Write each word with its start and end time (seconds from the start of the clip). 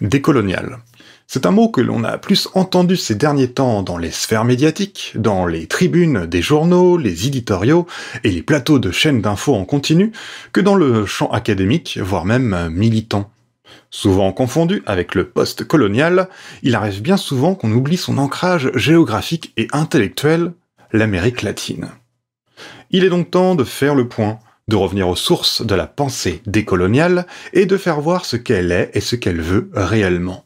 Décolonial. 0.00 0.78
C'est 1.28 1.46
un 1.46 1.52
mot 1.52 1.68
que 1.68 1.80
l'on 1.80 2.02
a 2.02 2.18
plus 2.18 2.48
entendu 2.54 2.96
ces 2.96 3.14
derniers 3.14 3.52
temps 3.52 3.82
dans 3.82 3.96
les 3.96 4.10
sphères 4.10 4.44
médiatiques, 4.44 5.12
dans 5.14 5.46
les 5.46 5.68
tribunes 5.68 6.26
des 6.26 6.42
journaux, 6.42 6.96
les 6.96 7.28
éditoriaux 7.28 7.86
et 8.24 8.32
les 8.32 8.42
plateaux 8.42 8.80
de 8.80 8.90
chaînes 8.90 9.22
d'infos 9.22 9.54
en 9.54 9.64
continu, 9.64 10.10
que 10.52 10.60
dans 10.60 10.74
le 10.74 11.06
champ 11.06 11.30
académique, 11.30 11.98
voire 12.02 12.24
même 12.24 12.70
militant. 12.72 13.30
Souvent 13.90 14.32
confondu 14.32 14.82
avec 14.84 15.14
le 15.14 15.28
post-colonial, 15.28 16.28
il 16.64 16.74
arrive 16.74 17.00
bien 17.00 17.16
souvent 17.16 17.54
qu'on 17.54 17.70
oublie 17.70 17.96
son 17.96 18.18
ancrage 18.18 18.72
géographique 18.74 19.52
et 19.56 19.68
intellectuel, 19.70 20.52
l'Amérique 20.92 21.42
latine. 21.42 21.88
Il 22.90 23.04
est 23.04 23.10
donc 23.10 23.30
temps 23.30 23.54
de 23.54 23.64
faire 23.64 23.94
le 23.94 24.08
point, 24.08 24.40
de 24.68 24.76
revenir 24.76 25.08
aux 25.08 25.16
sources 25.16 25.62
de 25.62 25.74
la 25.74 25.86
pensée 25.86 26.42
décoloniale 26.46 27.26
et 27.52 27.66
de 27.66 27.76
faire 27.76 28.00
voir 28.00 28.24
ce 28.24 28.36
qu'elle 28.36 28.72
est 28.72 28.90
et 28.94 29.00
ce 29.00 29.16
qu'elle 29.16 29.40
veut 29.40 29.70
réellement. 29.74 30.44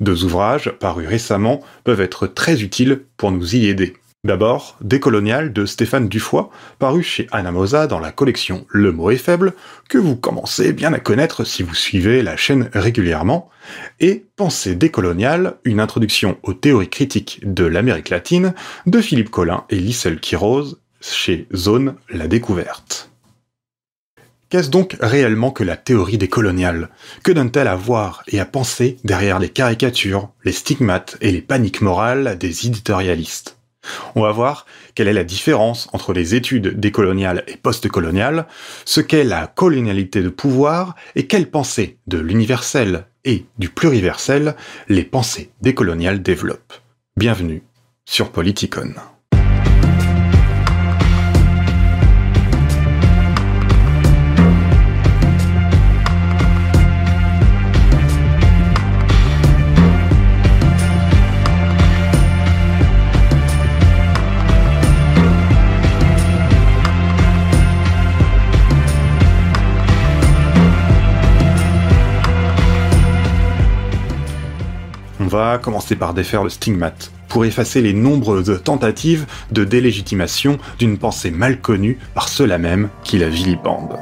Deux 0.00 0.24
ouvrages, 0.24 0.72
parus 0.80 1.08
récemment, 1.08 1.60
peuvent 1.84 2.00
être 2.00 2.26
très 2.26 2.62
utiles 2.62 3.02
pour 3.16 3.30
nous 3.30 3.54
y 3.54 3.66
aider. 3.66 3.94
D'abord, 4.24 4.76
Décolonial 4.80 5.52
de 5.52 5.64
Stéphane 5.64 6.08
Dufoy, 6.08 6.48
paru 6.80 7.04
chez 7.04 7.28
Anamosa 7.30 7.86
dans 7.86 8.00
la 8.00 8.10
collection 8.10 8.66
Le 8.68 8.90
mot 8.90 9.10
est 9.10 9.16
faible, 9.16 9.54
que 9.88 9.96
vous 9.96 10.16
commencez 10.16 10.72
bien 10.72 10.92
à 10.92 10.98
connaître 10.98 11.44
si 11.44 11.62
vous 11.62 11.74
suivez 11.74 12.22
la 12.22 12.36
chaîne 12.36 12.68
régulièrement, 12.74 13.48
et 14.00 14.24
Pensée 14.34 14.74
décoloniale, 14.74 15.58
une 15.64 15.78
introduction 15.78 16.36
aux 16.42 16.52
théories 16.52 16.90
critiques 16.90 17.40
de 17.44 17.64
l'Amérique 17.64 18.08
latine 18.08 18.54
de 18.86 19.00
Philippe 19.00 19.30
Collin 19.30 19.64
et 19.70 19.76
Lissel 19.76 20.18
Quiroz 20.18 20.78
chez 21.00 21.46
Zone 21.54 21.94
La 22.10 22.26
Découverte. 22.26 23.07
Qu'est-ce 24.50 24.70
donc 24.70 24.96
réellement 25.00 25.50
que 25.50 25.62
la 25.62 25.76
théorie 25.76 26.16
décoloniale 26.16 26.88
Que 27.22 27.32
donne-t-elle 27.32 27.68
à 27.68 27.76
voir 27.76 28.22
et 28.28 28.40
à 28.40 28.46
penser 28.46 28.96
derrière 29.04 29.38
les 29.38 29.50
caricatures, 29.50 30.30
les 30.42 30.52
stigmates 30.52 31.18
et 31.20 31.32
les 31.32 31.42
paniques 31.42 31.82
morales 31.82 32.38
des 32.38 32.66
éditorialistes? 32.66 33.58
On 34.14 34.22
va 34.22 34.32
voir 34.32 34.64
quelle 34.94 35.08
est 35.08 35.12
la 35.12 35.24
différence 35.24 35.88
entre 35.92 36.14
les 36.14 36.34
études 36.34 36.80
décoloniales 36.80 37.44
et 37.46 37.56
postcoloniales, 37.58 38.46
ce 38.86 39.02
qu'est 39.02 39.24
la 39.24 39.46
colonialité 39.48 40.22
de 40.22 40.30
pouvoir 40.30 40.94
et 41.14 41.26
quelles 41.26 41.50
pensées 41.50 41.98
de 42.06 42.18
l'universel 42.18 43.06
et 43.24 43.44
du 43.58 43.68
pluriversel 43.68 44.56
les 44.88 45.04
pensées 45.04 45.50
décoloniales 45.60 46.22
développent. 46.22 46.74
Bienvenue 47.18 47.62
sur 48.06 48.30
Politicon. 48.30 48.94
Va 75.28 75.58
commencer 75.58 75.96
par 75.96 76.14
défaire 76.14 76.42
le 76.42 76.50
stigmate, 76.50 77.12
pour 77.28 77.44
effacer 77.44 77.80
les 77.80 77.92
nombreuses 77.92 78.60
tentatives 78.64 79.26
de 79.52 79.64
délégitimation 79.64 80.58
d'une 80.78 80.98
pensée 80.98 81.30
mal 81.30 81.60
connue 81.60 81.98
par 82.14 82.28
ceux-là 82.28 82.58
même 82.58 82.88
qui 83.04 83.18
la 83.18 83.28
vilipendent. 83.28 83.98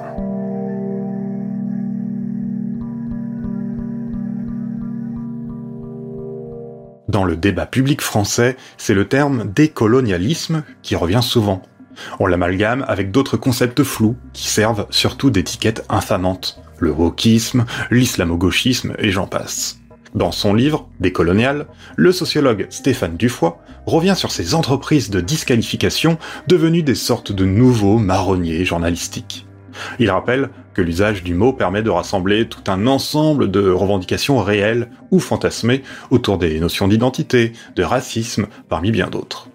Dans 7.08 7.24
le 7.24 7.36
débat 7.36 7.66
public 7.66 8.02
français, 8.02 8.56
c'est 8.76 8.92
le 8.92 9.06
terme 9.06 9.50
décolonialisme 9.52 10.64
qui 10.82 10.96
revient 10.96 11.22
souvent. 11.22 11.62
On 12.18 12.26
l'amalgame 12.26 12.84
avec 12.88 13.10
d'autres 13.10 13.36
concepts 13.36 13.82
flous 13.84 14.16
qui 14.32 14.48
servent 14.48 14.86
surtout 14.90 15.30
d'étiquettes 15.30 15.84
infamantes. 15.88 16.60
Le 16.78 16.90
wokisme, 16.90 17.64
l'islamo-gauchisme 17.90 18.94
et 18.98 19.10
j'en 19.10 19.26
passe. 19.26 19.78
Dans 20.16 20.32
son 20.32 20.54
livre, 20.54 20.88
Décolonial, 20.98 21.66
le 21.94 22.10
sociologue 22.10 22.66
Stéphane 22.70 23.18
Dufoy 23.18 23.52
revient 23.84 24.14
sur 24.16 24.30
ces 24.30 24.54
entreprises 24.54 25.10
de 25.10 25.20
disqualification 25.20 26.16
devenues 26.48 26.82
des 26.82 26.94
sortes 26.94 27.32
de 27.32 27.44
nouveaux 27.44 27.98
marronniers 27.98 28.64
journalistiques. 28.64 29.46
Il 29.98 30.10
rappelle 30.10 30.48
que 30.72 30.80
l'usage 30.80 31.22
du 31.22 31.34
mot 31.34 31.52
permet 31.52 31.82
de 31.82 31.90
rassembler 31.90 32.48
tout 32.48 32.62
un 32.68 32.86
ensemble 32.86 33.50
de 33.50 33.70
revendications 33.70 34.38
réelles 34.38 34.88
ou 35.10 35.20
fantasmées 35.20 35.82
autour 36.10 36.38
des 36.38 36.58
notions 36.60 36.88
d'identité, 36.88 37.52
de 37.76 37.82
racisme, 37.82 38.46
parmi 38.70 38.92
bien 38.92 39.08
d'autres. 39.08 39.50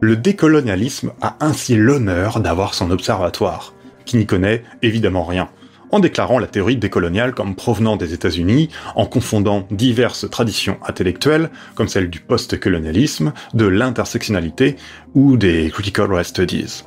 Le 0.00 0.16
décolonialisme 0.16 1.12
a 1.22 1.36
ainsi 1.38 1.76
l'honneur 1.76 2.40
d'avoir 2.40 2.74
son 2.74 2.90
observatoire, 2.90 3.74
qui 4.06 4.16
n'y 4.16 4.26
connaît 4.26 4.64
évidemment 4.82 5.24
rien, 5.24 5.50
en 5.92 6.00
déclarant 6.00 6.38
la 6.38 6.46
théorie 6.46 6.76
décoloniale 6.76 7.34
comme 7.34 7.54
provenant 7.54 7.96
des 7.96 8.14
États-Unis, 8.14 8.68
en 8.94 9.06
confondant 9.06 9.66
diverses 9.70 10.28
traditions 10.30 10.78
intellectuelles, 10.86 11.50
comme 11.74 11.88
celle 11.88 12.10
du 12.10 12.20
post-colonialisme, 12.20 13.32
de 13.54 13.66
l'intersectionnalité 13.66 14.76
ou 15.14 15.36
des 15.36 15.70
critical 15.70 16.12
race 16.12 16.28
studies. 16.28 16.84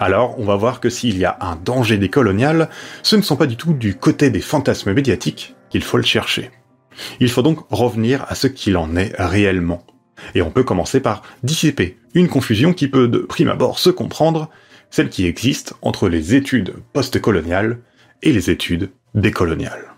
Alors, 0.00 0.38
on 0.38 0.44
va 0.44 0.56
voir 0.56 0.80
que 0.80 0.90
s'il 0.90 1.18
y 1.18 1.24
a 1.24 1.36
un 1.40 1.56
danger 1.56 1.98
décolonial, 1.98 2.68
ce 3.02 3.16
ne 3.16 3.22
sont 3.22 3.36
pas 3.36 3.46
du 3.46 3.56
tout 3.56 3.72
du 3.72 3.96
côté 3.96 4.30
des 4.30 4.40
fantasmes 4.40 4.92
médiatiques 4.92 5.54
qu'il 5.70 5.82
faut 5.82 5.96
le 5.96 6.02
chercher. 6.04 6.50
Il 7.20 7.30
faut 7.30 7.42
donc 7.42 7.64
revenir 7.70 8.24
à 8.28 8.34
ce 8.34 8.46
qu'il 8.46 8.76
en 8.76 8.96
est 8.96 9.12
réellement. 9.18 9.84
Et 10.34 10.42
on 10.42 10.50
peut 10.50 10.62
commencer 10.62 11.00
par 11.00 11.22
dissiper 11.42 11.98
une 12.14 12.28
confusion 12.28 12.72
qui 12.72 12.86
peut 12.88 13.08
de 13.08 13.18
prime 13.18 13.48
abord 13.48 13.78
se 13.78 13.90
comprendre, 13.90 14.50
celle 14.90 15.08
qui 15.08 15.26
existe 15.26 15.74
entre 15.82 16.08
les 16.08 16.34
études 16.34 16.74
postcoloniales 16.92 17.78
et 18.22 18.32
les 18.32 18.50
études 18.50 18.90
décoloniales. 19.14 19.92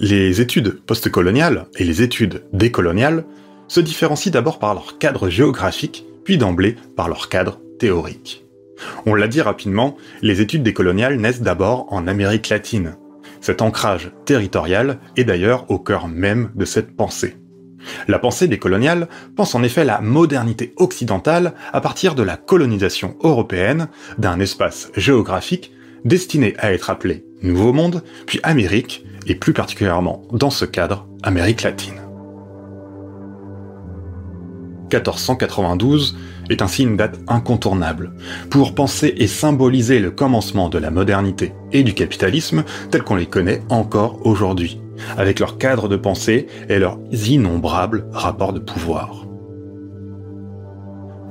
Les 0.00 0.40
études 0.40 0.80
postcoloniales 0.80 1.66
et 1.76 1.84
les 1.84 2.00
études 2.00 2.42
décoloniales 2.54 3.24
se 3.68 3.80
différencient 3.80 4.32
d'abord 4.32 4.58
par 4.58 4.72
leur 4.72 4.98
cadre 4.98 5.28
géographique, 5.28 6.06
puis 6.24 6.38
d'emblée 6.38 6.76
par 6.96 7.08
leur 7.08 7.28
cadre 7.28 7.60
théorique. 7.78 8.44
On 9.04 9.14
l'a 9.14 9.28
dit 9.28 9.42
rapidement, 9.42 9.96
les 10.22 10.40
études 10.40 10.62
décoloniales 10.62 11.16
naissent 11.16 11.42
d'abord 11.42 11.86
en 11.92 12.06
Amérique 12.06 12.48
latine. 12.48 12.96
Cet 13.42 13.60
ancrage 13.60 14.10
territorial 14.24 14.98
est 15.16 15.24
d'ailleurs 15.24 15.70
au 15.70 15.78
cœur 15.78 16.08
même 16.08 16.50
de 16.54 16.64
cette 16.64 16.96
pensée. 16.96 17.36
La 18.08 18.18
pensée 18.18 18.48
décoloniale 18.48 19.08
pense 19.36 19.54
en 19.54 19.62
effet 19.62 19.84
la 19.84 20.00
modernité 20.00 20.74
occidentale 20.76 21.54
à 21.72 21.80
partir 21.80 22.14
de 22.14 22.22
la 22.22 22.36
colonisation 22.36 23.16
européenne 23.22 23.88
d'un 24.18 24.40
espace 24.40 24.90
géographique 24.96 25.72
destiné 26.04 26.54
à 26.58 26.72
être 26.72 26.90
appelé 26.90 27.24
Nouveau 27.42 27.72
Monde, 27.72 28.02
puis 28.26 28.40
Amérique, 28.42 29.04
et 29.26 29.34
plus 29.34 29.52
particulièrement 29.52 30.22
dans 30.32 30.50
ce 30.50 30.64
cadre, 30.64 31.06
Amérique 31.22 31.62
latine. 31.62 32.00
1492 34.90 36.16
est 36.48 36.62
ainsi 36.62 36.82
une 36.82 36.96
date 36.96 37.20
incontournable 37.28 38.12
pour 38.50 38.74
penser 38.74 39.14
et 39.16 39.28
symboliser 39.28 40.00
le 40.00 40.10
commencement 40.10 40.68
de 40.68 40.78
la 40.78 40.90
modernité 40.90 41.52
et 41.72 41.84
du 41.84 41.94
capitalisme 41.94 42.64
tel 42.90 43.02
qu'on 43.02 43.14
les 43.14 43.26
connaît 43.26 43.62
encore 43.68 44.26
aujourd'hui 44.26 44.79
avec 45.16 45.40
leur 45.40 45.58
cadre 45.58 45.88
de 45.88 45.96
pensée 45.96 46.46
et 46.68 46.78
leurs 46.78 46.98
innombrables 47.12 48.06
rapports 48.12 48.52
de 48.52 48.60
pouvoir. 48.60 49.26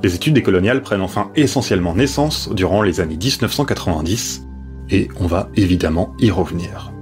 Les 0.02 0.14
études 0.14 0.34
décoloniales 0.34 0.80
prennent 0.80 1.02
enfin 1.02 1.30
essentiellement 1.36 1.94
naissance 1.94 2.48
durant 2.52 2.82
les 2.82 3.00
années 3.00 3.18
1990, 3.18 4.46
et 4.90 5.08
on 5.20 5.26
va 5.26 5.50
évidemment 5.56 6.14
y 6.18 6.30
revenir. 6.30 6.92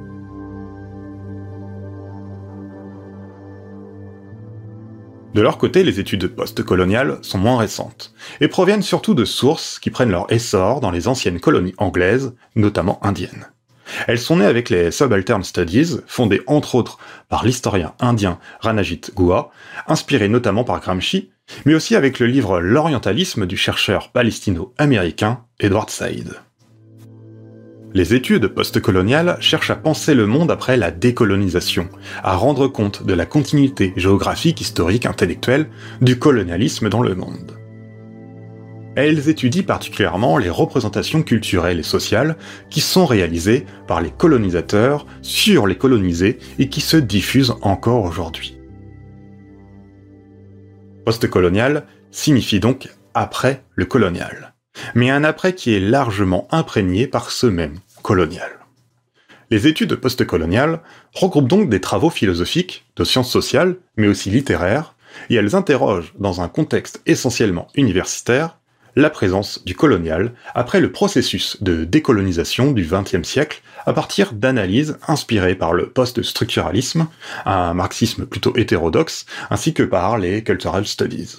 De 5.34 5.42
leur 5.42 5.58
côté, 5.58 5.84
les 5.84 6.00
études 6.00 6.26
postcoloniales 6.26 7.18
sont 7.22 7.38
moins 7.38 7.58
récentes, 7.58 8.12
et 8.40 8.48
proviennent 8.48 8.82
surtout 8.82 9.14
de 9.14 9.24
sources 9.24 9.78
qui 9.78 9.90
prennent 9.90 10.10
leur 10.10 10.32
essor 10.32 10.80
dans 10.80 10.90
les 10.90 11.06
anciennes 11.06 11.38
colonies 11.38 11.74
anglaises, 11.78 12.34
notamment 12.56 12.98
indiennes. 13.04 13.46
Elles 14.06 14.18
sont 14.18 14.36
nées 14.36 14.46
avec 14.46 14.70
les 14.70 14.90
Subaltern 14.90 15.42
Studies, 15.44 15.98
fondées 16.06 16.42
entre 16.46 16.74
autres 16.74 16.98
par 17.28 17.44
l'historien 17.44 17.94
indien 18.00 18.38
Ranajit 18.60 19.00
Gua, 19.14 19.50
inspiré 19.86 20.28
notamment 20.28 20.64
par 20.64 20.80
Gramsci, 20.80 21.30
mais 21.64 21.74
aussi 21.74 21.96
avec 21.96 22.18
le 22.18 22.26
livre 22.26 22.60
L'orientalisme 22.60 23.46
du 23.46 23.56
chercheur 23.56 24.10
palestino-américain 24.10 25.44
Edward 25.60 25.90
Said. 25.90 26.34
Les 27.94 28.12
études 28.12 28.48
postcoloniales 28.48 29.38
cherchent 29.40 29.70
à 29.70 29.76
penser 29.76 30.14
le 30.14 30.26
monde 30.26 30.50
après 30.50 30.76
la 30.76 30.90
décolonisation, 30.90 31.88
à 32.22 32.36
rendre 32.36 32.68
compte 32.68 33.04
de 33.04 33.14
la 33.14 33.24
continuité 33.24 33.94
géographique, 33.96 34.60
historique, 34.60 35.06
intellectuelle 35.06 35.70
du 36.02 36.18
colonialisme 36.18 36.90
dans 36.90 37.02
le 37.02 37.14
monde. 37.14 37.57
Elles 39.06 39.28
étudient 39.28 39.62
particulièrement 39.62 40.38
les 40.38 40.50
représentations 40.50 41.22
culturelles 41.22 41.78
et 41.78 41.84
sociales 41.84 42.36
qui 42.68 42.80
sont 42.80 43.06
réalisées 43.06 43.64
par 43.86 44.00
les 44.00 44.10
colonisateurs 44.10 45.06
sur 45.22 45.68
les 45.68 45.76
colonisés 45.76 46.40
et 46.58 46.68
qui 46.68 46.80
se 46.80 46.96
diffusent 46.96 47.54
encore 47.62 48.02
aujourd'hui. 48.02 48.58
Postcolonial 51.04 51.86
signifie 52.10 52.58
donc 52.58 52.88
après 53.14 53.62
le 53.76 53.84
colonial, 53.84 54.54
mais 54.96 55.10
un 55.10 55.22
après 55.22 55.54
qui 55.54 55.74
est 55.74 55.80
largement 55.80 56.48
imprégné 56.50 57.06
par 57.06 57.30
ce 57.30 57.46
même 57.46 57.78
colonial. 58.02 58.50
Les 59.50 59.68
études 59.68 59.94
postcoloniales 59.94 60.80
regroupent 61.14 61.48
donc 61.48 61.70
des 61.70 61.80
travaux 61.80 62.10
philosophiques, 62.10 62.84
de 62.96 63.04
sciences 63.04 63.30
sociales, 63.30 63.76
mais 63.96 64.08
aussi 64.08 64.28
littéraires, 64.28 64.96
et 65.30 65.36
elles 65.36 65.54
interrogent, 65.54 66.12
dans 66.18 66.40
un 66.40 66.48
contexte 66.48 67.00
essentiellement 67.06 67.68
universitaire, 67.74 68.57
la 68.98 69.10
présence 69.10 69.64
du 69.64 69.76
colonial 69.76 70.32
après 70.56 70.80
le 70.80 70.90
processus 70.90 71.62
de 71.62 71.84
décolonisation 71.84 72.72
du 72.72 72.84
XXe 72.84 73.22
siècle 73.22 73.62
à 73.86 73.92
partir 73.92 74.32
d'analyses 74.32 74.98
inspirées 75.06 75.54
par 75.54 75.72
le 75.72 75.88
post-structuralisme, 75.88 77.06
un 77.46 77.74
marxisme 77.74 78.26
plutôt 78.26 78.56
hétérodoxe, 78.56 79.24
ainsi 79.50 79.72
que 79.72 79.84
par 79.84 80.18
les 80.18 80.42
cultural 80.42 80.84
studies. 80.84 81.36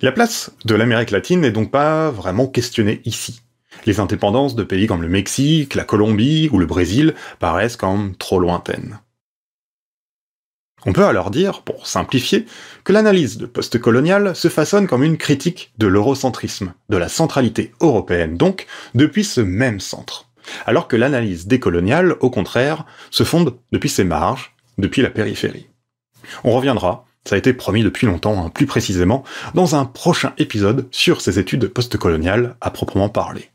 La 0.00 0.10
place 0.10 0.50
de 0.64 0.74
l'Amérique 0.74 1.10
latine 1.10 1.42
n'est 1.42 1.50
donc 1.50 1.70
pas 1.70 2.10
vraiment 2.10 2.46
questionnée 2.46 3.02
ici. 3.04 3.42
Les 3.84 4.00
indépendances 4.00 4.54
de 4.54 4.64
pays 4.64 4.86
comme 4.86 5.02
le 5.02 5.08
Mexique, 5.08 5.74
la 5.74 5.84
Colombie 5.84 6.48
ou 6.50 6.58
le 6.58 6.66
Brésil 6.66 7.14
paraissent 7.40 7.76
comme 7.76 8.16
trop 8.16 8.38
lointaines. 8.38 9.00
On 10.84 10.92
peut 10.92 11.04
alors 11.04 11.30
dire, 11.30 11.62
pour 11.62 11.86
simplifier, 11.86 12.46
que 12.84 12.92
l'analyse 12.92 13.38
de 13.38 13.46
postcolonial 13.46 14.34
se 14.34 14.48
façonne 14.48 14.88
comme 14.88 15.04
une 15.04 15.16
critique 15.16 15.72
de 15.78 15.86
l'eurocentrisme, 15.86 16.74
de 16.88 16.96
la 16.96 17.08
centralité 17.08 17.72
européenne 17.80 18.36
donc, 18.36 18.66
depuis 18.94 19.24
ce 19.24 19.40
même 19.40 19.78
centre. 19.78 20.28
Alors 20.66 20.88
que 20.88 20.96
l'analyse 20.96 21.46
décoloniale, 21.46 22.16
au 22.20 22.30
contraire, 22.30 22.84
se 23.10 23.22
fonde 23.22 23.56
depuis 23.70 23.88
ses 23.88 24.04
marges, 24.04 24.56
depuis 24.78 25.02
la 25.02 25.10
périphérie. 25.10 25.68
On 26.42 26.52
reviendra, 26.52 27.04
ça 27.24 27.36
a 27.36 27.38
été 27.38 27.52
promis 27.52 27.84
depuis 27.84 28.06
longtemps, 28.06 28.44
hein, 28.44 28.50
plus 28.50 28.66
précisément, 28.66 29.22
dans 29.54 29.76
un 29.76 29.84
prochain 29.84 30.32
épisode 30.38 30.88
sur 30.90 31.20
ces 31.20 31.38
études 31.38 31.68
postcoloniales 31.68 32.56
à 32.60 32.70
proprement 32.70 33.08
parler. 33.08 33.50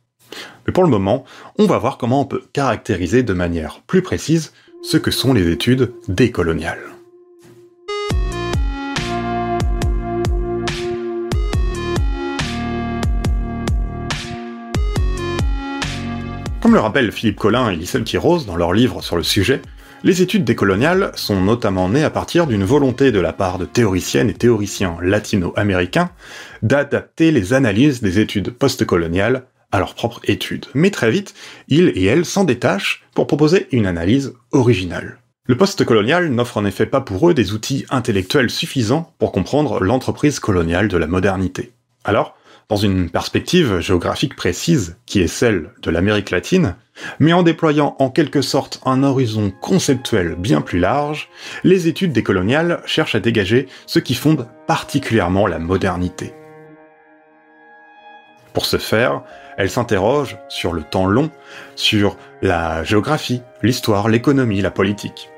Mais 0.66 0.74
pour 0.74 0.84
le 0.84 0.90
moment, 0.90 1.26
on 1.58 1.66
va 1.66 1.78
voir 1.78 1.98
comment 1.98 2.22
on 2.22 2.26
peut 2.26 2.44
caractériser 2.54 3.24
de 3.24 3.34
manière 3.34 3.82
plus 3.88 4.02
précise 4.02 4.54
ce 4.84 4.98
que 4.98 5.12
sont 5.12 5.34
les 5.34 5.50
études 5.50 5.94
décoloniales. 6.08 6.97
Comme 16.68 16.76
le 16.76 16.82
rappellent 16.82 17.14
Philippe 17.14 17.40
Collin 17.40 17.70
et 17.70 17.78
Lissel 17.78 18.04
Rose 18.18 18.46
dans 18.46 18.58
leur 18.58 18.74
livre 18.74 19.02
sur 19.02 19.16
le 19.16 19.24
sujet, 19.24 19.62
les 20.04 20.22
études 20.22 20.44
décoloniales 20.44 21.14
sont 21.16 21.40
notamment 21.40 21.88
nées 21.88 22.04
à 22.04 22.10
partir 22.10 22.46
d'une 22.46 22.66
volonté 22.66 23.14
de 23.14 23.22
la 23.22 23.32
part 23.32 23.58
de 23.58 23.64
théoriciennes 23.64 24.30
et 24.30 24.34
théoriciens 24.34 24.98
latino-américains 25.02 26.10
d'adapter 26.64 27.32
les 27.32 27.54
analyses 27.54 28.02
des 28.02 28.20
études 28.20 28.50
postcoloniales 28.50 29.46
à 29.72 29.80
leurs 29.80 29.96
propres 29.96 30.20
études. 30.26 30.66
Mais 30.74 30.92
très 30.92 31.10
vite, 31.10 31.36
ils 31.70 31.88
et 31.96 32.04
elles 32.04 32.26
s'en 32.26 32.44
détachent 32.44 33.06
pour 33.16 33.28
proposer 33.28 33.70
une 33.72 33.86
analyse 33.86 34.34
originale. 34.52 35.20
Le 35.46 35.56
postcolonial 35.56 36.30
n'offre 36.32 36.58
en 36.58 36.66
effet 36.66 36.86
pas 36.86 37.00
pour 37.00 37.30
eux 37.30 37.34
des 37.34 37.54
outils 37.54 37.86
intellectuels 37.92 38.50
suffisants 38.50 39.14
pour 39.20 39.32
comprendre 39.32 39.80
l'entreprise 39.80 40.42
coloniale 40.42 40.90
de 40.90 40.98
la 40.98 41.08
modernité. 41.08 41.72
Alors, 42.04 42.37
dans 42.70 42.76
une 42.76 43.10
perspective 43.10 43.80
géographique 43.80 44.36
précise, 44.36 44.98
qui 45.06 45.22
est 45.22 45.28
celle 45.28 45.72
de 45.82 45.90
l'Amérique 45.90 46.32
latine, 46.32 46.76
mais 47.20 47.32
en 47.32 47.44
déployant 47.44 47.96
en 48.00 48.10
quelque 48.10 48.42
sorte 48.42 48.82
un 48.86 49.04
horizon 49.04 49.52
conceptuel 49.62 50.36
bien 50.36 50.62
plus 50.62 50.80
large, 50.80 51.30
les 51.64 51.88
études 51.88 52.12
décoloniales 52.12 52.82
cherchent 52.86 53.16
à 53.16 53.22
dégager 53.22 53.68
ce 53.86 54.00
qui 54.00 54.16
fonde 54.16 54.48
particulièrement 54.68 55.48
la 55.48 55.60
modernité. 55.60 56.34
Pour 58.54 58.66
ce 58.66 58.78
faire, 58.78 59.22
elles 59.58 59.70
s'interrogent 59.70 60.38
sur 60.50 60.74
le 60.74 60.84
temps 60.84 61.06
long, 61.06 61.30
sur 61.76 62.18
la 62.42 62.84
géographie, 62.84 63.42
l'histoire, 63.62 64.10
l'économie, 64.10 64.62
la 64.62 64.72
politique. 64.72 65.30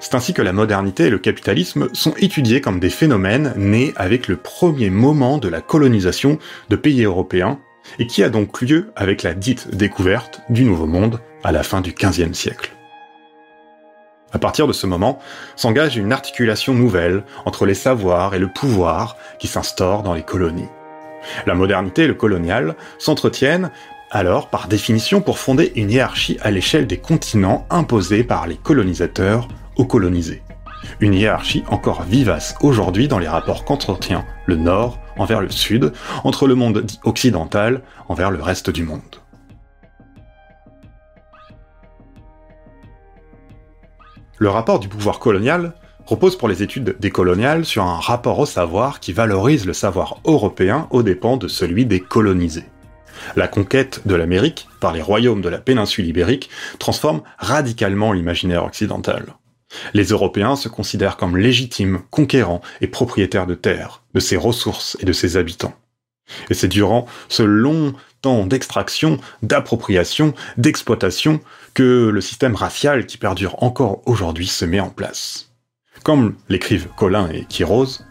C'est 0.00 0.14
ainsi 0.14 0.34
que 0.34 0.42
la 0.42 0.52
modernité 0.52 1.04
et 1.04 1.10
le 1.10 1.18
capitalisme 1.18 1.88
sont 1.92 2.14
étudiés 2.18 2.60
comme 2.60 2.80
des 2.80 2.90
phénomènes 2.90 3.52
nés 3.56 3.92
avec 3.96 4.28
le 4.28 4.36
premier 4.36 4.90
moment 4.90 5.38
de 5.38 5.48
la 5.48 5.60
colonisation 5.60 6.38
de 6.68 6.76
pays 6.76 7.04
européens, 7.04 7.58
et 7.98 8.06
qui 8.06 8.22
a 8.22 8.28
donc 8.28 8.60
lieu 8.62 8.90
avec 8.96 9.22
la 9.22 9.34
dite 9.34 9.74
découverte 9.74 10.40
du 10.48 10.64
Nouveau 10.64 10.86
Monde 10.86 11.20
à 11.44 11.52
la 11.52 11.62
fin 11.62 11.80
du 11.80 11.92
XVe 11.92 12.32
siècle. 12.32 12.72
À 14.32 14.38
partir 14.38 14.66
de 14.66 14.72
ce 14.72 14.86
moment, 14.86 15.20
s'engage 15.54 15.96
une 15.96 16.12
articulation 16.12 16.74
nouvelle 16.74 17.24
entre 17.44 17.64
les 17.64 17.74
savoirs 17.74 18.34
et 18.34 18.38
le 18.38 18.48
pouvoir 18.48 19.16
qui 19.38 19.46
s'instaure 19.46 20.02
dans 20.02 20.14
les 20.14 20.24
colonies. 20.24 20.68
La 21.46 21.54
modernité 21.54 22.02
et 22.02 22.08
le 22.08 22.14
colonial 22.14 22.74
s'entretiennent 22.98 23.70
alors 24.10 24.48
par 24.48 24.68
définition 24.68 25.20
pour 25.20 25.38
fonder 25.38 25.72
une 25.74 25.90
hiérarchie 25.90 26.38
à 26.42 26.50
l'échelle 26.50 26.86
des 26.86 26.98
continents 26.98 27.66
imposée 27.70 28.24
par 28.24 28.46
les 28.46 28.56
colonisateurs 28.56 29.48
colonisés. 29.84 30.42
Une 31.00 31.14
hiérarchie 31.14 31.64
encore 31.68 32.02
vivace 32.02 32.54
aujourd'hui 32.60 33.08
dans 33.08 33.18
les 33.18 33.28
rapports 33.28 33.64
qu'entretient 33.64 34.24
le 34.46 34.56
Nord 34.56 34.98
envers 35.18 35.40
le 35.40 35.50
Sud, 35.50 35.92
entre 36.24 36.46
le 36.46 36.54
monde 36.54 36.82
dit 36.82 37.00
occidental 37.04 37.82
envers 38.08 38.30
le 38.30 38.42
reste 38.42 38.70
du 38.70 38.82
monde. 38.82 39.02
Le 44.38 44.50
rapport 44.50 44.78
du 44.78 44.88
pouvoir 44.88 45.18
colonial 45.18 45.74
repose 46.04 46.36
pour 46.36 46.48
les 46.48 46.62
études 46.62 46.96
décoloniales 47.00 47.64
sur 47.64 47.84
un 47.84 47.98
rapport 47.98 48.38
au 48.38 48.46
savoir 48.46 49.00
qui 49.00 49.12
valorise 49.12 49.66
le 49.66 49.72
savoir 49.72 50.20
européen 50.26 50.86
aux 50.90 51.02
dépens 51.02 51.38
de 51.38 51.48
celui 51.48 51.86
des 51.86 52.00
colonisés. 52.00 52.66
La 53.34 53.48
conquête 53.48 54.02
de 54.06 54.14
l'Amérique 54.14 54.68
par 54.80 54.92
les 54.92 55.00
royaumes 55.00 55.40
de 55.40 55.48
la 55.48 55.58
péninsule 55.58 56.06
ibérique 56.06 56.50
transforme 56.78 57.22
radicalement 57.38 58.12
l'imaginaire 58.12 58.64
occidental. 58.64 59.34
Les 59.94 60.04
Européens 60.04 60.56
se 60.56 60.68
considèrent 60.68 61.16
comme 61.16 61.36
légitimes, 61.36 62.00
conquérants 62.10 62.62
et 62.80 62.86
propriétaires 62.86 63.46
de 63.46 63.54
terres, 63.54 64.02
de 64.14 64.20
ses 64.20 64.36
ressources 64.36 64.96
et 65.00 65.04
de 65.04 65.12
ses 65.12 65.36
habitants. 65.36 65.74
Et 66.50 66.54
c'est 66.54 66.68
durant 66.68 67.06
ce 67.28 67.42
long 67.42 67.94
temps 68.20 68.46
d'extraction, 68.46 69.18
d'appropriation, 69.42 70.34
d'exploitation 70.56 71.40
que 71.74 72.08
le 72.08 72.20
système 72.20 72.54
racial 72.54 73.06
qui 73.06 73.18
perdure 73.18 73.62
encore 73.62 74.02
aujourd'hui 74.06 74.46
se 74.46 74.64
met 74.64 74.80
en 74.80 74.90
place. 74.90 75.52
Comme 76.02 76.36
l'écrivent 76.48 76.88
Colin 76.96 77.28
et 77.30 77.44
Quiroz, 77.44 78.04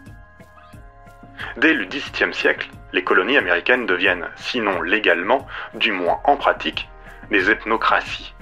Dès 1.58 1.74
le 1.74 1.84
XVIIe 1.84 2.32
siècle, 2.32 2.70
les 2.92 3.04
colonies 3.04 3.36
américaines 3.36 3.86
deviennent, 3.86 4.26
sinon 4.36 4.80
légalement, 4.80 5.46
du 5.74 5.92
moins 5.92 6.18
en 6.24 6.36
pratique, 6.36 6.88
des 7.30 7.50
ethnocraties, 7.50 8.32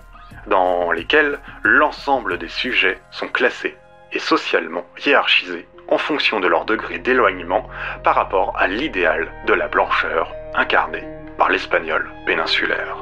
dans 0.47 0.93
lesquelles 0.93 1.39
l'ensemble 1.63 2.39
des 2.39 2.49
sujets 2.49 2.99
sont 3.11 3.29
classés 3.29 3.77
et 4.13 4.19
socialement 4.19 4.85
hiérarchisés 5.05 5.67
en 5.89 5.99
fonction 5.99 6.41
de 6.41 6.47
leur 6.47 6.65
degré 6.65 6.99
d'éloignement 6.99 7.69
par 8.03 8.15
rapport 8.15 8.55
à 8.57 8.67
l'idéal 8.67 9.31
de 9.47 9.53
la 9.53 9.69
blancheur 9.69 10.33
incarné 10.55 11.03
par 11.37 11.51
l'espagnol 11.51 12.11
péninsulaire. 12.27 12.97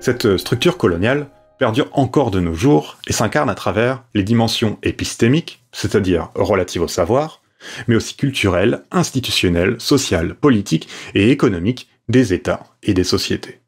Cette 0.00 0.36
structure 0.36 0.78
coloniale 0.78 1.28
perdure 1.58 1.88
encore 1.92 2.32
de 2.32 2.40
nos 2.40 2.54
jours 2.54 2.98
et 3.06 3.12
s'incarne 3.12 3.48
à 3.48 3.54
travers 3.54 4.02
les 4.14 4.24
dimensions 4.24 4.78
épistémiques, 4.82 5.62
c'est-à-dire 5.70 6.30
relatives 6.34 6.82
au 6.82 6.88
savoir, 6.88 7.40
mais 7.86 7.94
aussi 7.94 8.16
culturelles, 8.16 8.82
institutionnelles, 8.90 9.76
sociales, 9.80 10.34
politiques 10.34 10.88
et 11.14 11.30
économiques 11.30 11.88
des 12.08 12.32
États 12.32 12.64
et 12.82 12.94
des 12.94 13.04
sociétés. 13.04 13.61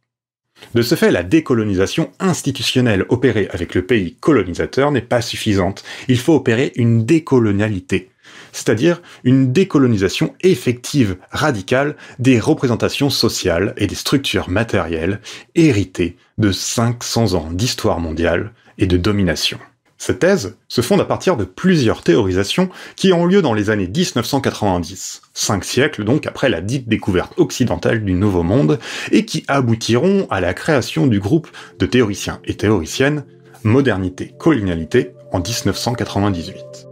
De 0.75 0.82
ce 0.82 0.94
fait, 0.94 1.11
la 1.11 1.23
décolonisation 1.23 2.11
institutionnelle 2.18 3.04
opérée 3.08 3.49
avec 3.52 3.75
le 3.75 3.87
pays 3.87 4.16
colonisateur 4.16 4.90
n'est 4.90 5.00
pas 5.00 5.20
suffisante. 5.20 5.84
Il 6.08 6.18
faut 6.18 6.34
opérer 6.34 6.73
une 6.76 7.04
décolonialité, 7.04 8.11
c'est-à-dire 8.52 9.00
une 9.23 9.52
décolonisation 9.52 10.34
effective, 10.42 11.16
radicale, 11.30 11.96
des 12.18 12.40
représentations 12.40 13.11
sociales 13.11 13.75
et 13.76 13.87
des 13.87 13.94
structures 13.94 14.49
matérielles 14.49 15.20
héritées 15.54 16.16
de 16.38 16.50
500 16.50 17.34
ans 17.34 17.50
d'histoire 17.52 18.00
mondiale 18.00 18.52
et 18.78 18.87
de 18.87 18.96
domination. 18.96 19.58
Cette 19.96 20.18
thèse 20.18 20.56
se 20.68 20.80
fonde 20.80 21.00
à 21.00 21.04
partir 21.04 21.36
de 21.36 21.44
plusieurs 21.44 22.02
théorisations 22.02 22.68
qui 22.96 23.12
ont 23.12 23.26
lieu 23.26 23.42
dans 23.42 23.54
les 23.54 23.70
années 23.70 23.86
1990, 23.86 25.22
cinq 25.32 25.64
siècles 25.64 26.04
donc 26.04 26.26
après 26.26 26.48
la 26.48 26.60
dite 26.60 26.88
découverte 26.88 27.32
occidentale 27.38 28.04
du 28.04 28.12
Nouveau 28.12 28.42
Monde, 28.42 28.78
et 29.12 29.24
qui 29.24 29.44
aboutiront 29.48 30.26
à 30.30 30.40
la 30.40 30.52
création 30.52 31.06
du 31.06 31.20
groupe 31.20 31.48
de 31.78 31.86
théoriciens 31.86 32.40
et 32.44 32.56
théoriciennes 32.56 33.24
Modernité-Colonialité 33.62 35.12
en 35.32 35.38
1998. 35.38 36.86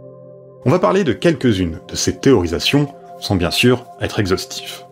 On 0.65 0.71
va 0.71 0.79
parler 0.79 1.03
de 1.03 1.13
quelques-unes 1.13 1.79
de 1.87 1.95
ces 1.95 2.17
théorisations 2.19 2.87
sans 3.19 3.35
bien 3.35 3.51
sûr 3.51 3.85
être 4.01 4.19
exhaustif. 4.19 4.85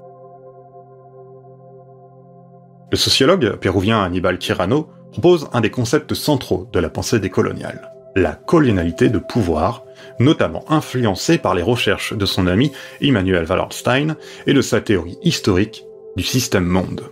Le 2.91 2.97
sociologue 2.97 3.55
péruvien 3.55 4.01
Hannibal 4.03 4.37
Quirano 4.37 4.89
propose 5.11 5.49
un 5.53 5.61
des 5.61 5.71
concepts 5.71 6.13
centraux 6.13 6.69
de 6.71 6.79
la 6.79 6.89
pensée 6.89 7.19
décoloniale, 7.19 7.91
la 8.15 8.33
colonialité 8.33 9.09
de 9.09 9.19
pouvoir, 9.19 9.85
notamment 10.19 10.63
influencée 10.69 11.37
par 11.37 11.55
les 11.55 11.61
recherches 11.61 12.13
de 12.13 12.25
son 12.25 12.47
ami 12.47 12.71
Immanuel 13.01 13.45
Wallerstein 13.49 14.15
et 14.47 14.53
de 14.53 14.61
sa 14.61 14.81
théorie 14.81 15.17
historique 15.23 15.85
du 16.15 16.23
système 16.23 16.65
monde. 16.65 17.03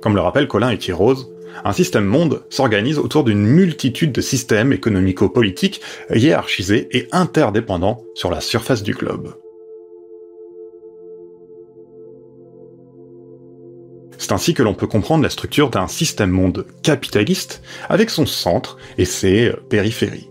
Comme 0.00 0.14
le 0.14 0.20
rappelle 0.20 0.48
Colin 0.48 0.70
et 0.70 0.92
Rose, 0.92 1.30
un 1.64 1.72
système 1.72 2.04
monde 2.04 2.42
s'organise 2.48 2.98
autour 2.98 3.24
d'une 3.24 3.44
multitude 3.44 4.12
de 4.12 4.20
systèmes 4.20 4.72
économico-politiques 4.72 5.80
hiérarchisés 6.14 6.88
et 6.92 7.08
interdépendants 7.12 8.02
sur 8.14 8.30
la 8.30 8.40
surface 8.40 8.82
du 8.82 8.94
globe. 8.94 9.34
C'est 14.20 14.32
ainsi 14.32 14.52
que 14.52 14.62
l'on 14.62 14.74
peut 14.74 14.86
comprendre 14.86 15.22
la 15.22 15.30
structure 15.30 15.70
d'un 15.70 15.88
système 15.88 16.30
monde 16.30 16.66
capitaliste 16.82 17.62
avec 17.88 18.10
son 18.10 18.26
centre 18.26 18.76
et 18.98 19.06
ses 19.06 19.50
périphéries. 19.70 20.28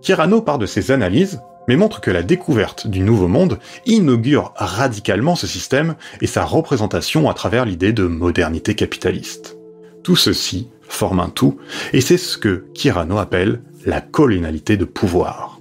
Kirano 0.00 0.40
part 0.40 0.58
de 0.58 0.66
ses 0.66 0.92
analyses, 0.92 1.40
mais 1.66 1.74
montre 1.74 2.00
que 2.00 2.12
la 2.12 2.22
découverte 2.22 2.86
du 2.86 3.00
nouveau 3.00 3.26
monde 3.26 3.58
inaugure 3.84 4.52
radicalement 4.54 5.34
ce 5.34 5.48
système 5.48 5.96
et 6.20 6.28
sa 6.28 6.44
représentation 6.44 7.28
à 7.28 7.34
travers 7.34 7.64
l'idée 7.64 7.92
de 7.92 8.04
modernité 8.04 8.76
capitaliste. 8.76 9.56
Tout 10.04 10.16
ceci 10.16 10.70
forme 10.82 11.18
un 11.18 11.30
tout, 11.30 11.58
et 11.92 12.00
c'est 12.00 12.16
ce 12.16 12.38
que 12.38 12.66
Kirano 12.74 13.18
appelle 13.18 13.60
la 13.86 14.00
colonialité 14.00 14.76
de 14.76 14.84
pouvoir 14.84 15.51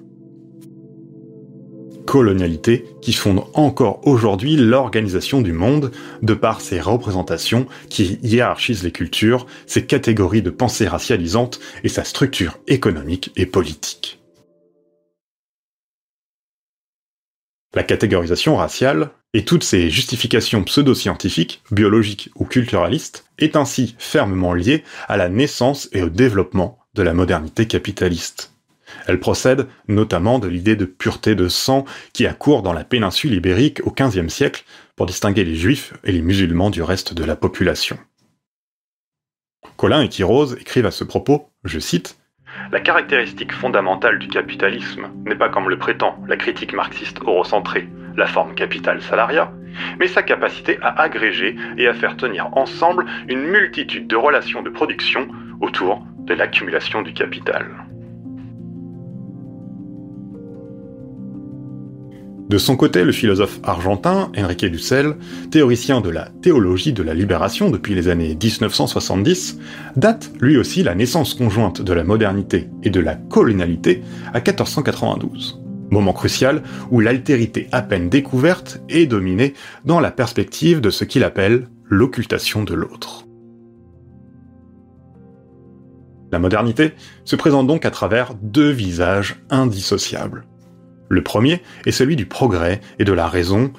colonialité 2.12 2.94
qui 3.01 3.13
fonde 3.13 3.46
encore 3.53 4.06
aujourd'hui 4.06 4.58
l'organisation 4.58 5.39
du 5.39 5.53
monde 5.53 5.94
de 6.22 6.34
par 6.34 6.60
ses 6.60 6.82
représentations 6.82 7.68
qui 7.89 8.20
hiérarchisent 8.22 8.84
les 8.84 8.91
cultures, 8.91 9.46
ses 9.65 9.86
catégories 9.86 10.41
de 10.41 10.50
pensée 10.50 10.89
racialisantes 10.89 11.62
et 11.86 11.88
sa 11.88 12.03
structure 12.03 12.60
économique 12.68 13.32
et 13.38 13.46
politique. 13.46 14.20
La 17.74 17.84
catégorisation 17.84 18.58
raciale 18.58 19.12
et 19.34 19.46
toutes 19.46 19.63
ses 19.63 19.89
justifications 19.89 20.65
pseudo-scientifiques, 20.65 21.63
biologiques 21.72 22.30
ou 22.36 22.44
culturalistes 22.44 23.24
est 23.39 23.56
ainsi 23.56 23.96
fermement 23.98 24.53
liée 24.53 24.84
à 25.08 25.15
la 25.15 25.30
naissance 25.30 25.88
et 25.94 26.03
au 26.03 26.10
développement 26.10 26.77
de 26.94 27.03
la 27.03 27.13
modernité 27.13 27.68
capitaliste. 27.68 28.50
Elle 29.12 29.20
procède 29.20 29.68
notamment 29.89 30.39
de 30.39 30.48
l'idée 30.48 30.77
de 30.77 30.86
pureté 30.86 31.36
de 31.36 31.50
sang 31.50 31.84
qui 32.13 32.25
accourt 32.25 32.62
dans 32.62 32.72
la 32.72 32.86
péninsule 32.86 33.34
ibérique 33.34 33.82
au 33.86 33.91
XVe 33.91 34.30
siècle 34.30 34.63
pour 34.96 35.06
distinguer 35.06 35.44
les 35.44 35.56
juifs 35.56 35.91
et 36.06 36.13
les 36.13 36.22
musulmans 36.22 36.70
du 36.70 36.82
reste 36.82 37.13
de 37.13 37.25
la 37.25 37.36
population. 37.36 38.00
Colin 39.75 40.03
et 40.03 40.08
Quirose 40.08 40.56
écrivent 40.62 40.86
à 40.86 40.91
ce 40.91 41.03
propos, 41.03 41.50
je 41.65 41.77
cite, 41.77 42.20
La 42.72 42.80
caractéristique 42.80 43.51
fondamentale 43.51 44.18
du 44.18 44.30
capitalisme 44.30 45.10
n'est 45.25 45.36
pas 45.36 45.50
comme 45.50 45.70
le 45.70 45.77
prétend 45.77 46.18
la 46.30 46.38
critique 46.38 46.72
marxiste 46.72 47.20
eurocentrée, 47.20 47.89
la 48.15 48.27
forme 48.27 48.56
capital-salariat, 48.56 49.51
mais 50.00 50.08
sa 50.08 50.24
capacité 50.24 50.77
à 50.82 51.01
agréger 51.01 51.58
et 51.77 51.86
à 51.86 51.94
faire 51.94 52.15
tenir 52.15 52.48
ensemble 52.56 53.06
une 53.27 53.44
multitude 53.44 54.08
de 54.08 54.15
relations 54.15 54.62
de 54.62 54.70
production 54.70 55.27
autour 55.60 56.01
de 56.20 56.34
l'accumulation 56.34 57.01
du 57.01 57.12
capital. 57.12 57.90
De 62.51 62.58
son 62.58 62.75
côté, 62.75 63.05
le 63.05 63.13
philosophe 63.13 63.62
argentin 63.63 64.29
Enrique 64.38 64.65
Dussel, 64.65 65.15
théoricien 65.51 66.01
de 66.01 66.10
la 66.10 66.27
théologie 66.41 66.91
de 66.91 67.01
la 67.01 67.13
libération 67.13 67.70
depuis 67.70 67.96
les 67.96 68.10
années 68.10 68.36
1970, 68.36 69.58
date 69.96 70.34
lui 70.41 70.58
aussi 70.58 70.84
la 70.84 70.93
naissance 70.93 71.34
conjointe 71.34 71.81
de 71.81 71.93
la 71.93 72.03
modernité 72.03 72.67
et 72.84 72.89
de 72.89 73.00
la 73.00 73.15
colonialité 73.15 74.03
à 74.34 74.41
1492. 74.41 75.62
Moment 75.91 76.12
crucial 76.12 76.62
où 76.89 77.00
l'altérité 77.00 77.70
à 77.72 77.81
peine 77.81 78.10
découverte 78.10 78.81
est 78.89 79.05
dominée 79.05 79.53
dans 79.86 80.01
la 80.01 80.12
perspective 80.12 80.81
de 80.81 80.89
ce 80.89 81.05
qu'il 81.05 81.24
appelle 81.24 81.70
l'occultation 81.86 82.65
de 82.65 82.74
l'autre. 82.74 83.27
La 86.34 86.39
modernité 86.39 86.91
se 87.24 87.38
présente 87.38 87.67
donc 87.67 87.86
à 87.86 87.91
travers 87.91 88.34
deux 88.41 88.72
visages 88.72 89.41
indissociables 89.50 90.43
le 91.12 91.22
premier 91.22 91.62
est 91.86 91.91
celui 91.91 92.15
du 92.15 92.25
progrès 92.25 92.80
et 92.98 93.03
de 93.03 93.12
la 93.12 93.27
raison, 93.27 93.72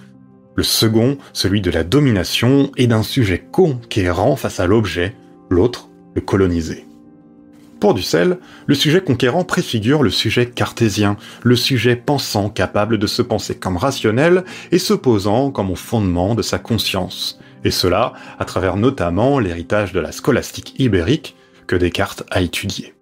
le 0.55 0.63
second 0.63 1.17
celui 1.33 1.63
de 1.63 1.71
la 1.71 1.83
domination 1.83 2.71
et 2.77 2.87
d'un 2.87 3.03
sujet 3.03 3.43
conquérant 3.51 4.37
face 4.37 4.61
à 4.61 4.67
l'objet, 4.67 5.17
l'autre 5.49 5.89
le 6.15 6.21
colonisé. 6.21 6.85
Pour 7.81 7.95
Dussel, 7.95 8.39
le 8.67 8.75
sujet 8.75 9.01
conquérant 9.01 9.45
préfigure 9.45 10.03
le 10.03 10.11
sujet 10.11 10.47
cartésien, 10.47 11.17
le 11.43 11.57
sujet 11.57 11.97
pensant 11.97 12.51
capable 12.51 12.99
de 12.99 13.07
se 13.07 13.23
penser 13.23 13.57
comme 13.57 13.79
rationnel 13.79 14.45
et 14.71 14.79
se 14.79 14.93
posant 14.93 15.51
comme 15.51 15.71
au 15.71 15.75
fondement 15.75 16.35
de 16.35 16.43
sa 16.43 16.59
conscience, 16.59 17.41
et 17.65 17.71
cela 17.71 18.13
à 18.39 18.45
travers 18.45 18.77
notamment 18.77 19.39
l'héritage 19.39 19.93
de 19.93 20.01
la 20.01 20.13
scolastique 20.13 20.75
ibérique 20.79 21.35
que 21.67 21.77
Descartes 21.77 22.25
a 22.31 22.43
étudié. 22.43 22.93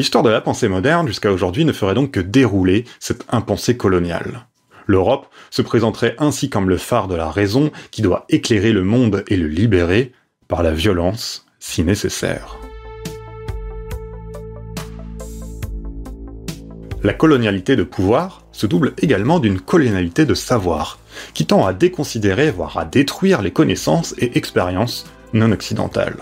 L'histoire 0.00 0.24
de 0.24 0.30
la 0.30 0.40
pensée 0.40 0.68
moderne 0.68 1.06
jusqu'à 1.06 1.30
aujourd'hui 1.30 1.66
ne 1.66 1.74
ferait 1.74 1.92
donc 1.92 2.12
que 2.12 2.20
dérouler 2.20 2.86
cette 3.00 3.26
impensée 3.28 3.76
coloniale. 3.76 4.46
L'Europe 4.86 5.26
se 5.50 5.60
présenterait 5.60 6.14
ainsi 6.16 6.48
comme 6.48 6.70
le 6.70 6.78
phare 6.78 7.06
de 7.06 7.14
la 7.14 7.30
raison 7.30 7.70
qui 7.90 8.00
doit 8.00 8.24
éclairer 8.30 8.72
le 8.72 8.82
monde 8.82 9.24
et 9.28 9.36
le 9.36 9.46
libérer 9.46 10.12
par 10.48 10.62
la 10.62 10.72
violence 10.72 11.44
si 11.58 11.84
nécessaire. 11.84 12.56
La 17.02 17.12
colonialité 17.12 17.76
de 17.76 17.84
pouvoir 17.84 18.46
se 18.52 18.66
double 18.66 18.94
également 19.02 19.38
d'une 19.38 19.60
colonialité 19.60 20.24
de 20.24 20.32
savoir, 20.32 20.98
qui 21.34 21.44
tend 21.44 21.66
à 21.66 21.74
déconsidérer, 21.74 22.50
voire 22.50 22.78
à 22.78 22.86
détruire 22.86 23.42
les 23.42 23.50
connaissances 23.50 24.14
et 24.16 24.38
expériences 24.38 25.04
non 25.34 25.52
occidentales. 25.52 26.16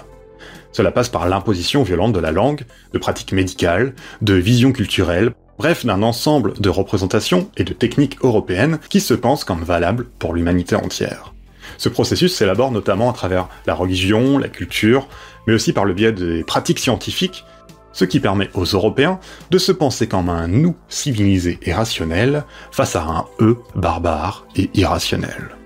Cela 0.72 0.90
passe 0.90 1.08
par 1.08 1.28
l'imposition 1.28 1.82
violente 1.82 2.12
de 2.12 2.20
la 2.20 2.32
langue, 2.32 2.64
de 2.92 2.98
pratiques 2.98 3.32
médicales, 3.32 3.94
de 4.22 4.34
visions 4.34 4.72
culturelles, 4.72 5.32
bref 5.58 5.84
d'un 5.84 6.02
ensemble 6.02 6.54
de 6.60 6.68
représentations 6.68 7.50
et 7.56 7.64
de 7.64 7.72
techniques 7.72 8.18
européennes 8.22 8.78
qui 8.88 9.00
se 9.00 9.14
pensent 9.14 9.44
comme 9.44 9.64
valables 9.64 10.06
pour 10.18 10.34
l'humanité 10.34 10.76
entière. 10.76 11.34
Ce 11.76 11.88
processus 11.88 12.34
s'élabore 12.34 12.72
notamment 12.72 13.10
à 13.10 13.12
travers 13.12 13.48
la 13.66 13.74
religion, 13.74 14.38
la 14.38 14.48
culture, 14.48 15.08
mais 15.46 15.54
aussi 15.54 15.72
par 15.72 15.84
le 15.84 15.94
biais 15.94 16.12
des 16.12 16.44
pratiques 16.44 16.78
scientifiques, 16.78 17.44
ce 17.92 18.04
qui 18.04 18.20
permet 18.20 18.50
aux 18.54 18.64
Européens 18.64 19.18
de 19.50 19.58
se 19.58 19.72
penser 19.72 20.06
comme 20.06 20.28
un 20.28 20.46
nous 20.46 20.76
civilisé 20.88 21.58
et 21.62 21.72
rationnel 21.72 22.44
face 22.70 22.96
à 22.96 23.02
un 23.02 23.24
eux 23.40 23.58
barbare 23.74 24.46
et 24.56 24.70
irrationnel. 24.74 25.57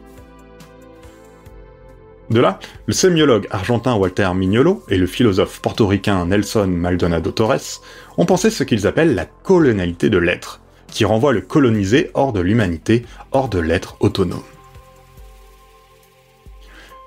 De 2.32 2.40
là, 2.40 2.58
le 2.86 2.94
sémiologue 2.94 3.46
argentin 3.50 3.94
Walter 3.94 4.30
Mignolo 4.34 4.82
et 4.88 4.96
le 4.96 5.06
philosophe 5.06 5.60
portoricain 5.60 6.24
Nelson 6.24 6.66
Maldonado 6.66 7.30
Torres 7.30 7.82
ont 8.16 8.24
pensé 8.24 8.48
ce 8.48 8.64
qu'ils 8.64 8.86
appellent 8.86 9.14
la 9.14 9.26
colonialité 9.26 10.08
de 10.08 10.16
l'être, 10.16 10.62
qui 10.86 11.04
renvoie 11.04 11.34
le 11.34 11.42
colonisé 11.42 12.10
hors 12.14 12.32
de 12.32 12.40
l'humanité, 12.40 13.04
hors 13.32 13.50
de 13.50 13.58
l'être 13.58 13.96
autonome. 14.00 14.40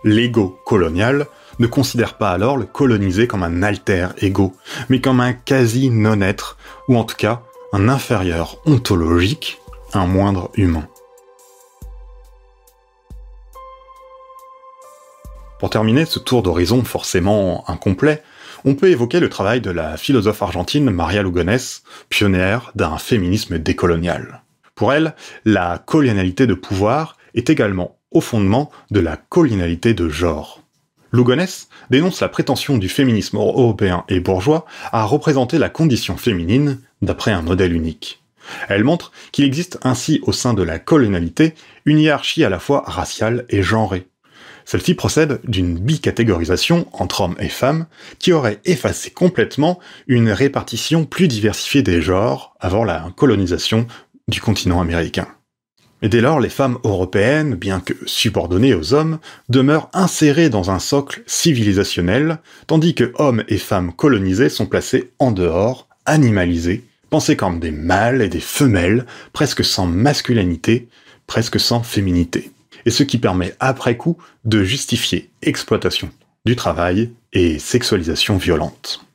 L'ego 0.03 0.59
colonial 0.63 1.25
ne 1.57 1.65
considère 1.65 2.19
pas 2.19 2.29
alors 2.29 2.57
le 2.57 2.65
colonisé 2.65 3.25
comme 3.25 3.41
un 3.41 3.63
alter 3.63 4.09
ego, 4.19 4.53
mais 4.89 5.01
comme 5.01 5.21
un 5.21 5.33
quasi 5.33 5.89
non-être, 5.89 6.55
ou 6.87 6.97
en 6.97 7.03
tout 7.03 7.15
cas 7.15 7.41
un 7.73 7.89
inférieur 7.89 8.61
ontologique, 8.67 9.59
un 9.95 10.05
moindre 10.05 10.51
humain. 10.53 10.87
Pour 15.59 15.69
terminer 15.69 16.05
ce 16.05 16.19
tour 16.19 16.43
d'horizon 16.43 16.83
forcément 16.83 17.63
incomplet, 17.69 18.21
on 18.65 18.75
peut 18.75 18.89
évoquer 18.89 19.19
le 19.19 19.29
travail 19.29 19.61
de 19.61 19.71
la 19.71 19.95
philosophe 19.95 20.41
argentine 20.41 20.89
Maria 20.89 21.23
Lugones, 21.23 21.57
pionnière 22.09 22.71
d'un 22.75 22.97
féminisme 22.97 23.57
décolonial. 23.59 24.41
Pour 24.75 24.91
elle, 24.91 25.15
la 25.45 25.77
colonialité 25.77 26.45
de 26.45 26.53
pouvoir 26.53 27.15
est 27.35 27.49
également 27.49 27.97
au 28.11 28.19
fondement 28.21 28.69
de 28.91 28.99
la 28.99 29.15
colonialité 29.15 29.93
de 29.93 30.09
genre. 30.09 30.61
Lugones 31.13 31.47
dénonce 31.89 32.19
la 32.19 32.27
prétention 32.27 32.77
du 32.77 32.89
féminisme 32.89 33.37
européen 33.37 34.03
et 34.09 34.19
bourgeois 34.19 34.65
à 34.91 35.05
représenter 35.05 35.57
la 35.57 35.69
condition 35.69 36.17
féminine 36.17 36.79
d'après 37.01 37.31
un 37.31 37.41
modèle 37.41 37.73
unique. 37.73 38.21
Elle 38.67 38.83
montre 38.83 39.11
qu'il 39.31 39.45
existe 39.45 39.79
ainsi 39.83 40.19
au 40.23 40.33
sein 40.33 40.53
de 40.53 40.63
la 40.63 40.79
colonialité 40.79 41.55
une 41.85 41.99
hiérarchie 41.99 42.43
à 42.43 42.49
la 42.49 42.59
fois 42.59 42.83
raciale 42.85 43.45
et 43.49 43.63
genrée, 43.63 44.07
celle-ci 44.65 44.95
procède 44.95 45.39
d'une 45.45 45.77
bicatégorisation 45.77 46.87
entre 46.91 47.21
hommes 47.21 47.35
et 47.39 47.49
femmes 47.49 47.85
qui 48.19 48.33
aurait 48.33 48.59
effacé 48.65 49.11
complètement 49.11 49.79
une 50.07 50.29
répartition 50.29 51.05
plus 51.05 51.27
diversifiée 51.27 51.83
des 51.83 52.01
genres 52.01 52.55
avant 52.59 52.83
la 52.83 53.11
colonisation 53.15 53.87
du 54.27 54.41
continent 54.41 54.81
américain. 54.81 55.27
Et 56.01 56.09
dès 56.09 56.21
lors, 56.21 56.39
les 56.39 56.49
femmes 56.49 56.77
européennes, 56.83 57.55
bien 57.55 57.79
que 57.79 57.93
subordonnées 58.05 58.73
aux 58.73 58.93
hommes, 58.93 59.19
demeurent 59.49 59.89
insérées 59.93 60.49
dans 60.49 60.69
un 60.69 60.79
socle 60.79 61.23
civilisationnel, 61.25 62.39
tandis 62.67 62.95
que 62.95 63.13
hommes 63.15 63.43
et 63.47 63.57
femmes 63.57 63.93
colonisés 63.93 64.49
sont 64.49 64.65
placés 64.65 65.11
en 65.19 65.31
dehors, 65.31 65.87
animalisés, 66.05 66.83
pensés 67.09 67.35
comme 67.35 67.59
des 67.59 67.71
mâles 67.71 68.21
et 68.21 68.29
des 68.29 68.41
femelles, 68.41 69.05
presque 69.31 69.63
sans 69.63 69.87
masculinité, 69.87 70.89
presque 71.27 71.59
sans 71.59 71.81
féminité. 71.81 72.51
Et 72.85 72.91
ce 72.91 73.03
qui 73.03 73.17
permet 73.17 73.55
après 73.59 73.97
coup 73.97 74.17
de 74.43 74.63
justifier 74.63 75.29
exploitation 75.41 76.09
du 76.45 76.55
travail 76.55 77.11
et 77.33 77.57
sexualisation 77.57 78.37
violente. 78.37 79.05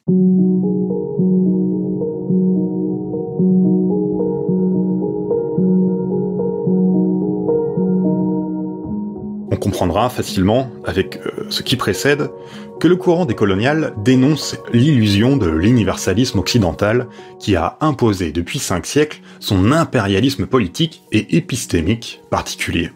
On 9.52 9.56
comprendra 9.56 10.10
facilement, 10.10 10.70
avec 10.84 11.18
euh, 11.18 11.46
ce 11.50 11.62
qui 11.62 11.76
précède, 11.76 12.30
que 12.80 12.88
le 12.88 12.96
courant 12.96 13.26
décolonial 13.26 13.94
dénonce 13.98 14.56
l'illusion 14.72 15.36
de 15.36 15.48
l'universalisme 15.48 16.38
occidental 16.38 17.06
qui 17.38 17.54
a 17.54 17.76
imposé 17.80 18.32
depuis 18.32 18.58
cinq 18.58 18.86
siècles 18.86 19.20
son 19.38 19.70
impérialisme 19.70 20.46
politique 20.46 21.02
et 21.12 21.36
épistémique 21.36 22.22
particulier. 22.30 22.90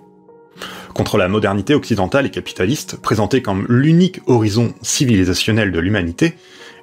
Contre 0.94 1.18
la 1.18 1.26
modernité 1.26 1.74
occidentale 1.74 2.26
et 2.26 2.30
capitaliste, 2.30 3.00
présentée 3.02 3.42
comme 3.42 3.66
l'unique 3.68 4.20
horizon 4.26 4.74
civilisationnel 4.80 5.72
de 5.72 5.80
l'humanité, 5.80 6.34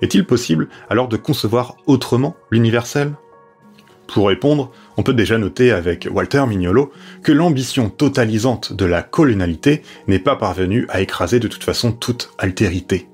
est-il 0.01 0.25
possible 0.25 0.68
alors 0.89 1.08
de 1.08 1.15
concevoir 1.15 1.77
autrement 1.86 2.36
l'universel? 2.51 3.13
Pour 4.08 4.27
répondre, 4.27 4.70
on 4.98 5.03
peut 5.03 5.13
déjà 5.13 5.38
noter 5.38 5.72
avec 5.72 6.10
Walter 6.12 6.46
Mignolo 6.46 6.91
que 7.24 7.32
l'ambition 7.32 7.89
totalisante 7.89 8.74
de 8.74 8.84
la 8.84 9.01
colonialité 9.01 9.82
n'est 10.08 10.20
pas 10.20 10.36
parvenue 10.36 10.86
à 10.89 11.00
écraser 11.00 11.39
de 11.39 11.48
toute 11.48 11.63
façon 11.63 11.94
toute 11.94 12.32
altérité. 12.38 13.08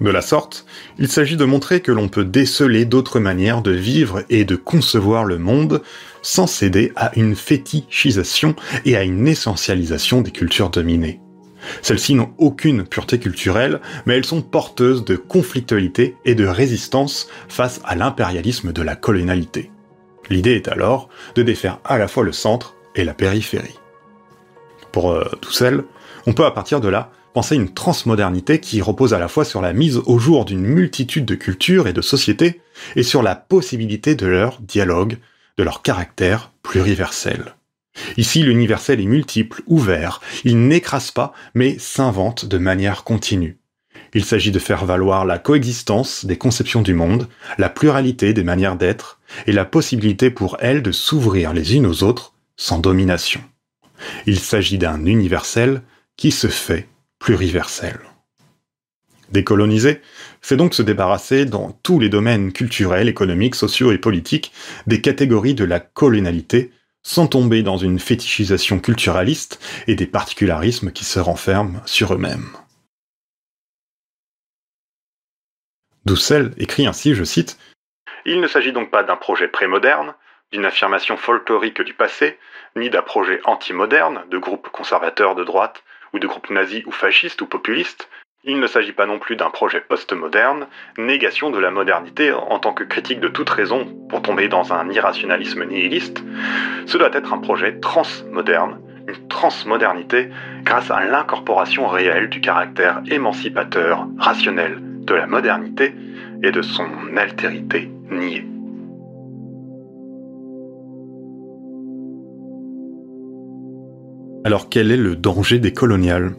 De 0.00 0.08
la 0.08 0.22
sorte, 0.22 0.64
il 0.98 1.08
s'agit 1.08 1.36
de 1.36 1.44
montrer 1.44 1.80
que 1.80 1.92
l'on 1.92 2.08
peut 2.08 2.24
déceler 2.24 2.86
d'autres 2.86 3.20
manières 3.20 3.60
de 3.60 3.72
vivre 3.72 4.22
et 4.30 4.44
de 4.44 4.56
concevoir 4.56 5.24
le 5.24 5.36
monde 5.36 5.82
sans 6.22 6.46
céder 6.46 6.92
à 6.96 7.12
une 7.16 7.36
fétichisation 7.36 8.56
et 8.86 8.96
à 8.96 9.02
une 9.02 9.28
essentialisation 9.28 10.22
des 10.22 10.30
cultures 10.30 10.70
dominées. 10.70 11.20
Celles-ci 11.82 12.14
n'ont 12.14 12.32
aucune 12.38 12.84
pureté 12.84 13.18
culturelle, 13.18 13.80
mais 14.06 14.16
elles 14.16 14.24
sont 14.24 14.40
porteuses 14.40 15.04
de 15.04 15.16
conflictualité 15.16 16.16
et 16.24 16.34
de 16.34 16.46
résistance 16.46 17.28
face 17.48 17.82
à 17.84 17.94
l'impérialisme 17.94 18.72
de 18.72 18.80
la 18.80 18.96
colonialité. 18.96 19.70
L'idée 20.30 20.54
est 20.54 20.68
alors 20.68 21.10
de 21.34 21.42
défaire 21.42 21.78
à 21.84 21.98
la 21.98 22.08
fois 22.08 22.24
le 22.24 22.32
centre 22.32 22.74
et 22.94 23.04
la 23.04 23.12
périphérie. 23.12 23.78
Pour 24.92 25.10
euh, 25.10 25.30
Dussel, 25.42 25.84
on 26.26 26.32
peut 26.32 26.46
à 26.46 26.50
partir 26.50 26.80
de 26.80 26.88
là 26.88 27.12
penser 27.32 27.54
une 27.54 27.72
transmodernité 27.72 28.60
qui 28.60 28.82
repose 28.82 29.14
à 29.14 29.18
la 29.18 29.28
fois 29.28 29.44
sur 29.44 29.60
la 29.60 29.72
mise 29.72 29.98
au 30.06 30.18
jour 30.18 30.44
d'une 30.44 30.62
multitude 30.62 31.24
de 31.24 31.34
cultures 31.34 31.86
et 31.86 31.92
de 31.92 32.02
sociétés, 32.02 32.60
et 32.96 33.02
sur 33.02 33.22
la 33.22 33.34
possibilité 33.34 34.14
de 34.14 34.26
leur 34.26 34.60
dialogue, 34.60 35.18
de 35.56 35.62
leur 35.62 35.82
caractère 35.82 36.52
pluriversel. 36.62 37.54
Ici, 38.16 38.42
l'universel 38.42 39.00
est 39.00 39.06
multiple, 39.06 39.62
ouvert, 39.66 40.20
il 40.44 40.68
n'écrase 40.68 41.10
pas, 41.10 41.32
mais 41.54 41.78
s'invente 41.78 42.46
de 42.46 42.58
manière 42.58 43.04
continue. 43.04 43.58
Il 44.14 44.24
s'agit 44.24 44.50
de 44.50 44.58
faire 44.58 44.84
valoir 44.84 45.24
la 45.24 45.38
coexistence 45.38 46.24
des 46.24 46.38
conceptions 46.38 46.82
du 46.82 46.94
monde, 46.94 47.28
la 47.58 47.68
pluralité 47.68 48.32
des 48.32 48.42
manières 48.42 48.76
d'être, 48.76 49.20
et 49.46 49.52
la 49.52 49.64
possibilité 49.64 50.30
pour 50.30 50.56
elles 50.60 50.82
de 50.82 50.92
s'ouvrir 50.92 51.52
les 51.52 51.76
unes 51.76 51.86
aux 51.86 52.02
autres 52.02 52.32
sans 52.56 52.78
domination. 52.78 53.40
Il 54.26 54.38
s'agit 54.38 54.78
d'un 54.78 55.04
universel 55.04 55.82
qui 56.16 56.30
se 56.30 56.48
fait 56.48 56.88
pluriversel. 57.20 58.00
Décoloniser, 59.30 60.00
c'est 60.40 60.56
donc 60.56 60.74
se 60.74 60.82
débarrasser 60.82 61.44
dans 61.44 61.70
tous 61.84 62.00
les 62.00 62.08
domaines 62.08 62.52
culturels, 62.52 63.08
économiques, 63.08 63.54
sociaux 63.54 63.92
et 63.92 63.98
politiques 63.98 64.52
des 64.88 65.00
catégories 65.00 65.54
de 65.54 65.64
la 65.64 65.78
colonialité, 65.78 66.72
sans 67.04 67.28
tomber 67.28 67.62
dans 67.62 67.76
une 67.76 68.00
fétichisation 68.00 68.80
culturaliste 68.80 69.60
et 69.86 69.94
des 69.94 70.06
particularismes 70.06 70.90
qui 70.90 71.04
se 71.04 71.20
renferment 71.20 71.80
sur 71.86 72.12
eux-mêmes. 72.12 72.48
Dussel 76.06 76.52
écrit 76.56 76.86
ainsi, 76.86 77.14
je 77.14 77.24
cite, 77.24 77.58
Il 78.24 78.40
ne 78.40 78.48
s'agit 78.48 78.72
donc 78.72 78.90
pas 78.90 79.04
d'un 79.04 79.16
projet 79.16 79.46
prémoderne, 79.46 80.14
d'une 80.50 80.64
affirmation 80.64 81.16
folklorique 81.16 81.82
du 81.82 81.94
passé, 81.94 82.38
ni 82.74 82.90
d'un 82.90 83.02
projet 83.02 83.40
anti-moderne 83.44 84.24
de 84.30 84.38
groupes 84.38 84.68
conservateurs 84.70 85.36
de 85.36 85.44
droite, 85.44 85.84
ou 86.12 86.18
de 86.18 86.26
groupes 86.26 86.50
nazis 86.50 86.84
ou 86.86 86.92
fascistes 86.92 87.40
ou 87.42 87.46
populistes. 87.46 88.08
Il 88.44 88.58
ne 88.58 88.66
s'agit 88.66 88.92
pas 88.92 89.04
non 89.04 89.18
plus 89.18 89.36
d'un 89.36 89.50
projet 89.50 89.82
post-moderne, 89.82 90.66
négation 90.96 91.50
de 91.50 91.58
la 91.58 91.70
modernité 91.70 92.32
en 92.32 92.58
tant 92.58 92.72
que 92.72 92.84
critique 92.84 93.20
de 93.20 93.28
toute 93.28 93.50
raison 93.50 93.86
pour 94.08 94.22
tomber 94.22 94.48
dans 94.48 94.72
un 94.72 94.88
irrationalisme 94.88 95.64
nihiliste. 95.64 96.24
Ce 96.86 96.96
doit 96.96 97.10
être 97.12 97.34
un 97.34 97.38
projet 97.38 97.78
transmoderne, 97.80 98.80
une 99.06 99.28
transmodernité 99.28 100.30
grâce 100.62 100.90
à 100.90 101.04
l'incorporation 101.04 101.86
réelle 101.86 102.30
du 102.30 102.40
caractère 102.40 103.02
émancipateur, 103.10 104.06
rationnel, 104.18 104.78
de 104.80 105.14
la 105.14 105.26
modernité 105.26 105.94
et 106.42 106.50
de 106.50 106.62
son 106.62 106.88
altérité 107.16 107.90
niée. 108.10 108.46
Alors 114.44 114.68
quel 114.68 114.90
est 114.90 114.96
le 114.96 115.16
danger 115.16 115.58
des 115.58 115.72
coloniales? 115.72 116.34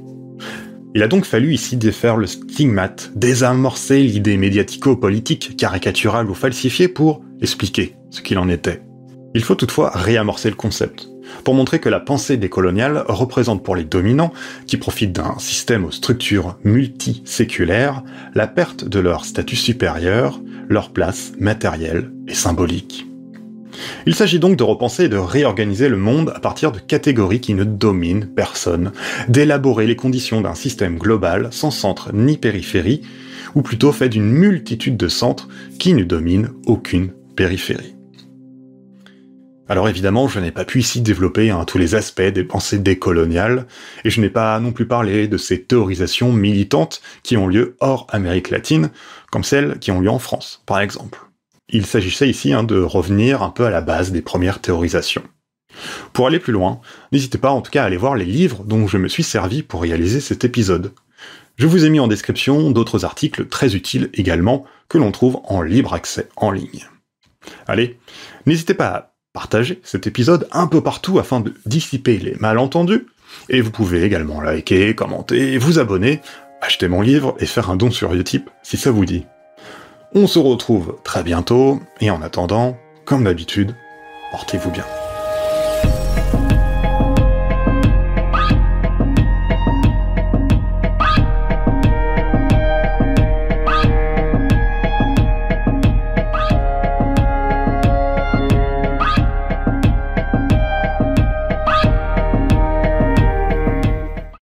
Il 0.96 1.04
a 1.04 1.08
donc 1.08 1.26
fallu 1.26 1.54
ici 1.54 1.78
défaire 1.78 2.18
le 2.18 2.28
stigmate, 2.28 3.12
désamorcer 3.16 4.02
l'idée 4.02 4.38
médiatico-politique, 4.38 5.56
caricaturale 5.56 6.30
ou 6.30 6.34
falsifiée 6.34 6.88
pour 6.88 7.22
expliquer 7.42 7.96
ce 8.10 8.22
qu'il 8.22 8.40
en 8.40 8.50
était. 8.50 8.82
Il 9.36 9.44
faut 9.44 9.56
toutefois 9.56 9.92
réamorcer 9.94 10.50
le 10.50 10.56
concept 10.56 11.08
pour 11.44 11.54
montrer 11.54 11.80
que 11.80 11.90
la 11.90 12.00
pensée 12.00 12.38
décoloniale 12.38 13.04
représente 13.08 13.64
pour 13.64 13.76
les 13.76 13.84
dominants, 13.84 14.34
qui 14.68 14.78
profitent 14.78 15.14
d'un 15.14 15.38
système 15.40 15.86
aux 15.86 15.92
structures 15.92 16.58
multiséculaires, 16.64 18.04
la 18.34 18.48
perte 18.48 18.84
de 18.84 19.00
leur 19.00 19.26
statut 19.26 19.56
supérieur, 19.56 20.42
leur 20.68 20.92
place 20.92 21.32
matérielle 21.40 22.12
et 22.28 22.34
symbolique. 22.34 23.11
Il 24.06 24.16
s'agit 24.16 24.40
donc 24.40 24.58
de 24.58 24.64
repenser 24.64 25.06
et 25.06 25.10
de 25.10 25.18
réorganiser 25.18 25.90
le 25.90 25.98
monde 25.98 26.32
à 26.36 26.40
partir 26.40 26.72
de 26.72 26.80
catégories 26.80 27.42
qui 27.42 27.54
ne 27.54 27.64
dominent 27.64 28.28
personne, 28.28 28.92
d'élaborer 29.28 29.88
les 29.88 29.96
conditions 29.96 30.42
d'un 30.42 30.56
système 30.56 30.98
global 30.98 31.50
sans 31.52 31.72
centre 31.72 32.14
ni 32.14 32.38
périphérie, 32.38 33.02
ou 33.56 33.62
plutôt 33.62 33.92
fait 33.92 34.10
d'une 34.10 34.32
multitude 34.32 34.98
de 34.98 35.08
centres 35.08 35.48
qui 35.80 35.94
ne 35.94 36.04
dominent 36.04 36.52
aucune 36.66 37.12
périphérie. 37.36 37.96
Alors 39.72 39.88
évidemment, 39.88 40.28
je 40.28 40.42
n'ai 40.42 40.52
pas 40.52 40.66
pu 40.66 40.80
ici 40.80 41.00
développer 41.00 41.50
hein, 41.50 41.64
tous 41.66 41.78
les 41.78 41.96
aspects 41.96 42.22
des 42.22 42.44
pensées 42.44 42.80
décoloniales, 42.80 43.68
et 44.04 44.10
je 44.10 44.20
n'ai 44.20 44.30
pas 44.30 44.60
non 44.60 44.74
plus 44.74 44.86
parlé 44.86 45.30
de 45.30 45.38
ces 45.38 45.62
théorisations 45.64 46.34
militantes 46.34 47.02
qui 47.24 47.38
ont 47.38 47.48
lieu 47.48 47.78
hors 47.80 48.06
Amérique 48.10 48.50
latine, 48.50 48.90
comme 49.32 49.46
celles 49.46 49.80
qui 49.80 49.92
ont 49.92 50.02
lieu 50.02 50.10
en 50.10 50.20
France, 50.20 50.62
par 50.66 50.82
exemple. 50.82 51.31
Il 51.72 51.86
s'agissait 51.86 52.30
ici 52.30 52.54
hein, 52.54 52.64
de 52.64 52.80
revenir 52.80 53.44
un 53.44 53.50
peu 53.50 53.66
à 53.66 53.70
la 53.70 53.82
base 53.82 54.12
des 54.12 54.22
premières 54.22 54.60
théorisations. 54.60 55.24
Pour 56.14 56.28
aller 56.28 56.40
plus 56.40 56.54
loin, 56.54 56.82
n'hésitez 57.12 57.38
pas 57.38 57.52
en 57.52 57.62
tout 57.62 57.72
cas 57.72 57.84
à 57.84 57.86
aller 57.86 57.98
voir 57.98 58.16
les 58.16 58.26
livres 58.26 58.64
dont 58.66 58.88
je 58.88 58.98
me 58.98 59.08
suis 59.08 59.24
servi 59.24 59.64
pour 59.64 59.82
réaliser 59.82 60.20
cet 60.20 60.44
épisode. 60.44 60.92
Je 61.58 61.68
vous 61.68 61.86
ai 61.86 61.90
mis 61.90 62.00
en 62.00 62.08
description 62.08 62.72
d'autres 62.72 63.06
articles 63.06 63.48
très 63.48 63.76
utiles 63.76 64.10
également 64.14 64.66
que 64.90 64.98
l'on 64.98 65.12
trouve 65.12 65.40
en 65.46 65.62
libre 65.62 65.94
accès 65.94 66.28
en 66.36 66.52
ligne. 66.52 66.88
Allez, 67.68 68.00
n'hésitez 68.46 68.74
pas 68.74 68.88
à 68.88 69.14
partager 69.34 69.80
cet 69.84 70.08
épisode 70.08 70.48
un 70.52 70.68
peu 70.68 70.82
partout 70.82 71.20
afin 71.20 71.40
de 71.40 71.54
dissiper 71.66 72.18
les 72.18 72.36
malentendus. 72.36 73.06
Et 73.48 73.62
vous 73.62 73.72
pouvez 73.72 74.04
également 74.04 74.42
liker, 74.42 74.94
commenter, 74.94 75.58
vous 75.58 75.80
abonner, 75.80 76.20
acheter 76.62 76.90
mon 76.90 77.02
livre 77.02 77.36
et 77.40 77.46
faire 77.46 77.70
un 77.70 77.78
don 77.78 77.92
sur 77.92 78.14
Utip 78.14 78.50
si 78.62 78.76
ça 78.76 78.92
vous 78.92 79.06
dit. 79.06 79.24
On 80.13 80.28
se 80.28 80.39
retrouve 80.39 80.97
très 81.06 81.24
bientôt, 81.24 81.80
et 82.02 82.12
en 82.12 82.21
attendant, 82.21 82.78
comme 83.06 83.24
d'habitude, 83.24 83.76
portez-vous 84.32 84.69
bien. 84.69 84.86